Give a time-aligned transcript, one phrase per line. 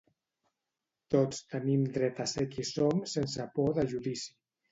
[1.15, 4.35] Tots tenim dret a ser qui som sense por de judici.